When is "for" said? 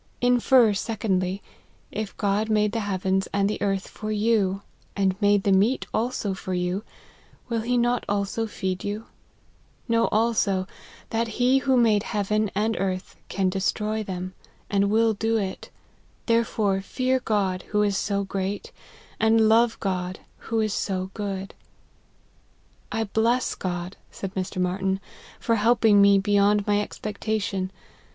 3.87-4.11, 6.33-6.55, 25.39-25.57